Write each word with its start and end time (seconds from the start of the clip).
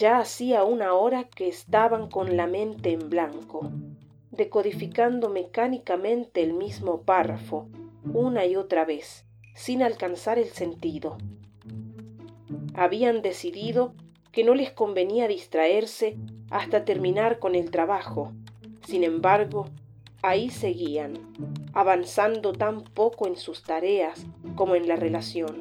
ya 0.00 0.18
hacía 0.18 0.64
una 0.64 0.94
hora 0.94 1.24
que 1.24 1.46
estaban 1.46 2.08
con 2.08 2.36
la 2.36 2.46
mente 2.46 2.92
en 2.92 3.10
blanco 3.10 3.70
decodificando 4.30 5.28
mecánicamente 5.28 6.42
el 6.42 6.54
mismo 6.54 7.02
párrafo 7.02 7.68
una 8.14 8.46
y 8.46 8.56
otra 8.56 8.86
vez 8.86 9.26
sin 9.54 9.82
alcanzar 9.82 10.38
el 10.38 10.48
sentido. 10.48 11.18
Habían 12.72 13.20
decidido 13.20 13.92
que 14.32 14.42
no 14.42 14.54
les 14.54 14.70
convenía 14.70 15.28
distraerse 15.28 16.16
hasta 16.50 16.86
terminar 16.86 17.38
con 17.38 17.54
el 17.54 17.70
trabajo. 17.70 18.32
Sin 18.86 19.04
embargo 19.04 19.66
ahí 20.22 20.48
seguían 20.48 21.18
avanzando 21.74 22.54
tan 22.54 22.84
poco 22.84 23.26
en 23.26 23.36
sus 23.36 23.62
tareas 23.64 24.24
como 24.54 24.76
en 24.76 24.88
la 24.88 24.96
relación. 24.96 25.58